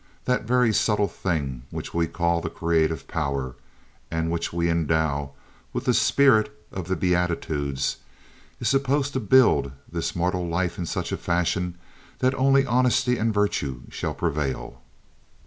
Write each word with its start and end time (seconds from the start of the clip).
That 0.25 0.45
very 0.47 0.73
subtle 0.73 1.07
thing 1.07 1.61
which 1.69 1.93
we 1.93 2.07
call 2.07 2.41
the 2.41 2.49
creative 2.49 3.07
power, 3.07 3.53
and 4.09 4.31
which 4.31 4.51
we 4.51 4.67
endow 4.67 5.33
with 5.73 5.85
the 5.85 5.93
spirit 5.93 6.51
of 6.71 6.87
the 6.87 6.95
beatitudes, 6.95 7.97
is 8.59 8.67
supposed 8.67 9.13
to 9.13 9.19
build 9.19 9.73
this 9.87 10.15
mortal 10.15 10.47
life 10.47 10.79
in 10.79 10.87
such 10.87 11.13
fashion 11.13 11.77
that 12.17 12.33
only 12.33 12.65
honesty 12.65 13.17
and 13.19 13.31
virtue 13.31 13.81
shall 13.91 14.15
prevail. 14.15 14.81